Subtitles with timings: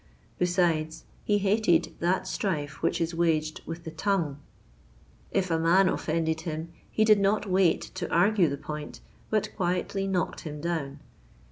[0.39, 4.39] Besides, he hated that strife which is waged with the tongue:
[5.29, 10.07] if a man offended him, he did not wait to argue the point, but quietly
[10.07, 11.01] knocked him down.